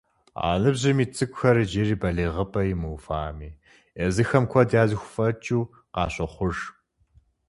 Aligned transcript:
А 0.45 0.47
ныбжьым 0.61 0.97
ит 1.03 1.11
цӏыкӏухэр 1.15 1.57
иджыри 1.63 1.95
балигъыпӏэ 2.01 2.61
имыувами, 2.71 3.49
езыхэм 4.05 4.45
куэд 4.51 4.69
яхыззфӏэкӏыу 4.81 5.69
къащохъуж. 5.93 6.57